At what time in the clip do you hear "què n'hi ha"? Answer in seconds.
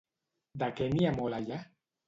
0.79-1.13